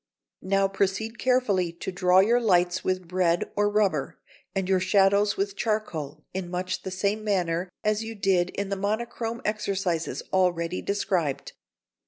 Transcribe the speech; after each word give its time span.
Now 0.41 0.67
proceed 0.67 1.19
carefully 1.19 1.71
to 1.73 1.91
draw 1.91 2.21
your 2.21 2.39
lights 2.41 2.83
with 2.83 3.07
bread 3.07 3.51
or 3.55 3.69
rubber, 3.69 4.17
and 4.55 4.67
your 4.67 4.79
shadows 4.79 5.37
with 5.37 5.55
charcoal, 5.55 6.25
in 6.33 6.49
much 6.49 6.81
the 6.81 6.89
same 6.89 7.23
manner 7.23 7.69
as 7.83 8.03
you 8.03 8.15
did 8.15 8.49
in 8.49 8.69
the 8.69 8.75
monochrome 8.75 9.43
exercises 9.45 10.23
already 10.33 10.81
described. 10.81 11.51